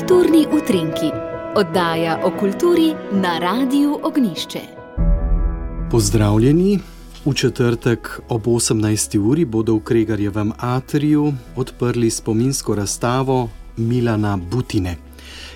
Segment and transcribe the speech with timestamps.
[0.00, 1.10] Kulturni utrinki,
[1.56, 4.60] oddaja o kulturi na Radiu Ognišče.
[5.90, 6.78] Pozdravljeni.
[7.24, 9.18] V četrtek ob 18.
[9.18, 14.96] uri bodo v Kregarjevem atriju odprli spominsko razstavo Milana Butine.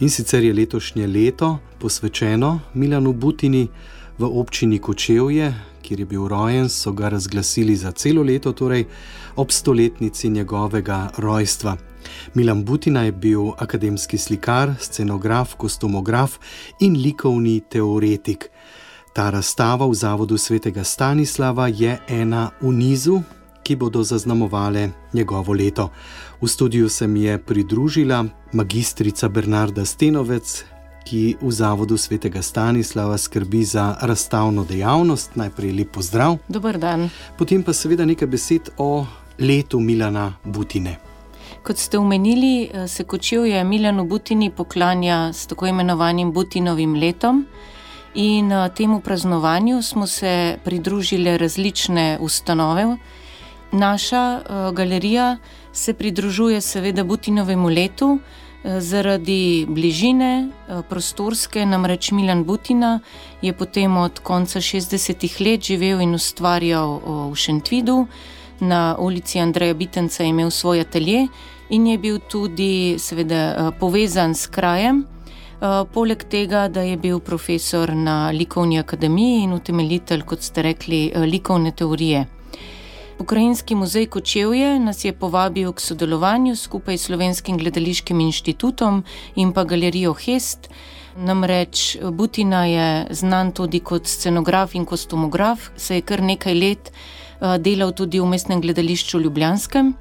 [0.00, 3.68] In sicer je letošnje leto posvečeno Milanu Butini
[4.18, 8.84] v občini Kočevje, kjer je bil rojen, so ga razglasili za celo leto, torej
[9.36, 11.76] ob stoletnici njegovega rojstva.
[12.34, 16.38] Milan Butina je bil akademski slikar, scenograf, kostumograf
[16.80, 18.50] in likovni teoretik.
[19.12, 23.22] Ta razstava v Zavodu svetega Stanislava je ena v nizu,
[23.62, 25.90] ki bodo zaznamovale njegovo leto.
[26.40, 30.64] V studiu se mi je pridružila magistrica Bernarda Stenovec,
[31.08, 35.36] ki v Zavodu svetega Stanislava skrbi za razstavno dejavnost.
[35.36, 36.36] Najprej lep pozdrav.
[36.48, 37.08] Dober dan.
[37.38, 39.06] Potem pa seveda nekaj besed o
[39.40, 40.98] letu Milana Butine.
[41.64, 47.46] Kot ste omenili, se kočevje Milano Butini poklanja s tako imenovanim Butinovim letom.
[48.14, 52.96] In temu praznovanju smo se pridružili različne ustanove.
[53.72, 54.40] Naša
[54.72, 55.36] galerija
[55.72, 58.18] se pridružuje seveda Butinovemu letu
[58.80, 60.48] zaradi bližine
[60.88, 63.00] prostorske, namreč Milan Butina
[63.42, 67.00] je potem od konca 60-ih let živel in ustvarjal
[67.32, 68.06] v Šentvidu.
[68.60, 71.28] Na ulici Andreja Bitenca je imel svoj atelje
[71.70, 75.04] in je bil tudi, seveda, povezan s krajem.
[75.92, 81.72] Poleg tega, da je bil profesor na Likovni akademiji in utemeljitelj, kot ste rekli, likovne
[81.72, 82.26] teorije.
[83.18, 89.02] Pokrajinski muzej Kočevje nas je povabil k sodelovanju skupaj s Slovenskim gledališkim inštitutom
[89.34, 90.68] in pa galerijo Hest.
[91.16, 96.92] Namreč Butina je znan tudi kot scenograf in kostumograf, se je kar nekaj let
[97.58, 99.94] delal tudi v mestnem gledališču Ljubljanskem.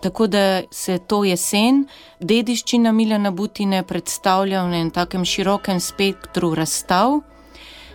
[0.00, 1.86] Tako da se to jesen
[2.20, 7.18] dediščina Milana Butine predstavlja v enem takem širokem spektru razstav.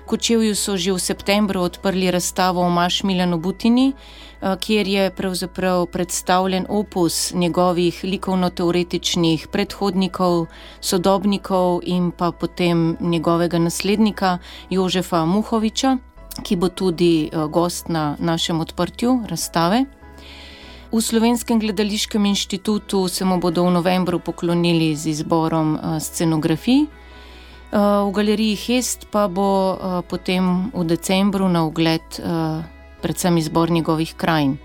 [0.09, 3.93] Kočevju so že v septembru odprli razstavo Omaž Milanu Butini,
[4.41, 10.47] kjer je pravzaprav predstavljen opus njegovih likovno-teoretičnih predhodnikov,
[10.81, 14.39] sodobnikov in pa potem njegovega naslednika
[14.69, 15.97] Jožefa Muhoviča,
[16.41, 19.85] ki bo tudi gost na našem odprtju razstave.
[20.91, 26.89] V Slovenskem gledališkem inštitutu se mu bodo v novembru poklonili z izborom scenografij.
[27.71, 29.77] V galeriji Hest pa bo
[30.09, 32.01] potem v decembru na ogled
[33.01, 34.57] predvsem izbor njegovih krajin.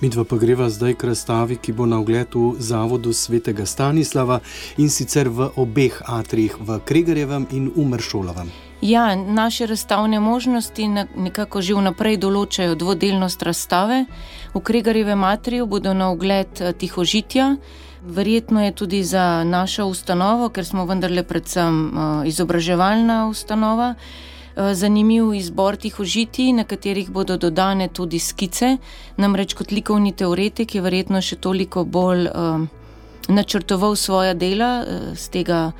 [0.00, 4.40] Midva pa greva zdaj k razstavi, ki bo na ogled v Zavodu svetega Stanislava
[4.76, 8.52] in sicer v obeh atrijih, v Kregarjevem in v Meršolovem.
[8.84, 10.84] Ja, naše razstavne možnosti
[11.16, 14.04] nekako že vnaprej določajo dvodelnost razstave.
[14.52, 17.56] V Kregarjevem atriju bodo na ogled tihožitja.
[18.06, 21.90] Verjetno je tudi za našo ustanovo, ker smo vendarle predvsem
[22.26, 23.94] izobraževalna ustanova,
[24.56, 28.76] zanimiv izbor tihožitij, na katerih bodo dodane tudi skice.
[29.16, 32.30] Namreč kot likovni teoretik je verjetno še toliko bolj
[33.28, 34.70] načrtoval svoja dela
[35.14, 35.72] s tega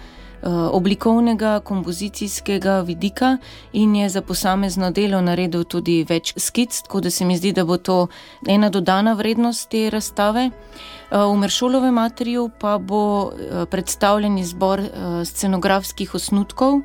[0.46, 3.36] oblikovnega, kompozicijskega vidika
[3.72, 7.64] in je za posamezno delo naredil tudi več skic, tako da se mi zdi, da
[7.64, 8.06] bo to
[8.46, 10.50] ena dodana vrednost te razstave.
[11.10, 13.32] V Meršolovem atriju pa bo
[13.70, 14.82] predstavljen izbor
[15.24, 16.80] scenografskih osnutkov.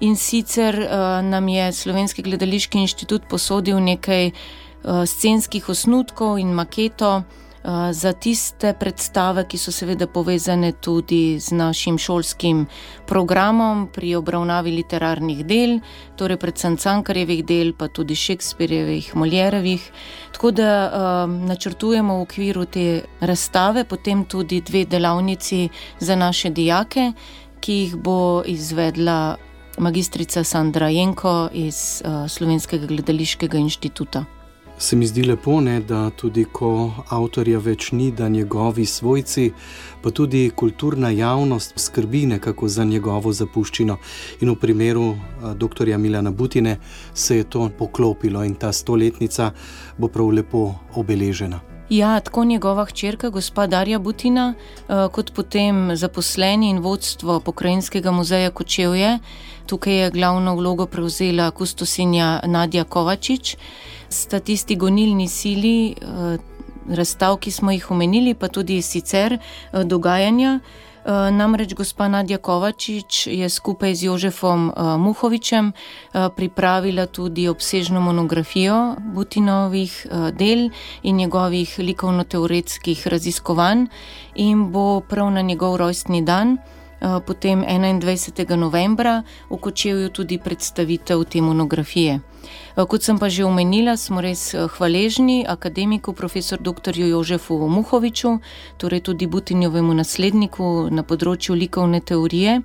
[0.00, 0.76] In sicer
[1.22, 4.30] nam je Slovenski gledališki inštitut posodil nekaj
[5.06, 7.22] scenskih osnutkov in maketo
[7.92, 12.66] za tiste predstave, ki so seveda povezane tudi z našim šolskim
[13.06, 15.80] programom pri obravnavi literarnih del,
[16.16, 19.82] torej predvsem Cankarjevih del, pa tudi Shakespearjevih, Molièrevih.
[20.32, 20.70] Tako da
[21.26, 25.68] načrtujemo v okviru te razstave potem tudi dve delavnici
[25.98, 27.12] za naše dijake,
[27.60, 29.36] ki jih bo izvedla
[29.78, 34.24] magistrica Sandra Jenko iz Slovenskega gledališkega inštituta.
[34.78, 39.46] Se mi zdi lepo, ne, da tudi ko avtorja več ni, da njegovi svojci,
[40.02, 43.96] pa tudi kulturna javnost skrbi nekako za njegovo zapuščino.
[44.40, 45.06] In v primeru
[45.56, 46.76] doktorja Milana Butine
[47.14, 49.50] se je to poklopilo in ta stoletnica
[49.98, 51.75] bo prav lepo obeležena.
[51.90, 54.54] Ja, tako njegova hčerka, gospa Darja Butina,
[55.12, 59.18] kot potem zaposleni in vodstvo Pokrajinskega muzeja Kočevje.
[59.66, 63.56] Tukaj je glavno vlogo prevzela kustosinja Nadja Kovačič.
[64.08, 65.94] Sta tisti gonilni sili
[66.88, 69.38] razstav, ki smo jih omenili, pa tudi sicer
[69.72, 70.60] dogajanja.
[71.06, 75.72] Namreč gospa Nadja Kovačič je skupaj z Jožefom Muhovičem
[76.12, 80.70] pripravila tudi obsežno monografijo Butinovih del
[81.02, 83.86] in njegovih likovno-teoretskih raziskovanj
[84.34, 86.58] in bo prav na njegov rojstni dan,
[87.00, 88.56] potem 21.
[88.56, 92.20] novembra v Kočevju tudi predstavitev te monografije.
[92.76, 96.92] Kot sem pa že omenila, smo res hvaležni akademiku, profesor dr.
[96.92, 98.38] Jožefu Muhoviču,
[98.76, 102.60] torej tudi Butinjovemu nasledniku na področju likovne teorije,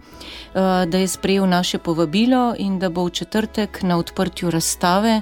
[0.53, 5.21] da je sprejel naše povabilo in da bo v četrtek na odprtju razstave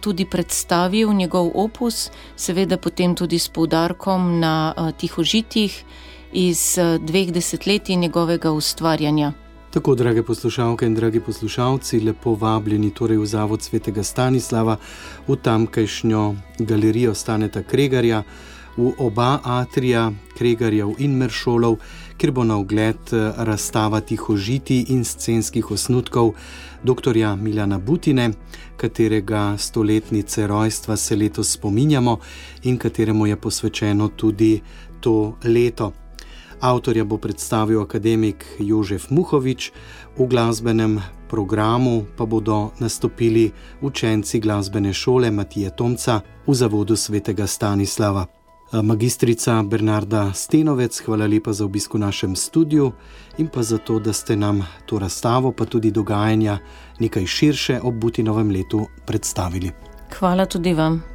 [0.00, 5.84] tudi predstavil njegov opus, seveda potem tudi s poudarkom na tihožitih
[6.34, 9.32] iz dveh desetletij njegovega ustvarjanja.
[9.74, 14.76] Tako, drage poslušalke in dragi poslušalci, lepo vabljeni torej v Zavod svetega Stanislava,
[15.28, 18.22] v tamkajšnjo galerijo Staneta Kregarja,
[18.76, 21.76] v oba atrija Kregarjev in Meršolov,
[22.16, 26.34] kjer bo na ogled razstava tihožiti in scenskih osnutkov
[26.84, 27.18] dr.
[27.36, 28.30] Miljana Butine,
[28.76, 32.18] katerega stoletnice rojstva se letos spominjamo
[32.62, 34.60] in kateremu je posvečeno tudi
[35.00, 36.03] to leto.
[36.60, 39.72] Avtorja bo predstavil akademik Jožef Muhovič,
[40.18, 48.26] v glasbenem programu pa bodo nastopili učenci glasbene šole Matije Tomca v zavodu svetega Stanislava.
[48.82, 52.92] Magistrica Bernarda Stenovec, hvala lepa za obisk v našem studiu
[53.38, 56.58] in pa za to, da ste nam to razstavo, pa tudi dogajanja
[56.98, 59.70] nekaj širše ob Butinovem letu predstavili.
[60.18, 61.13] Hvala tudi vam.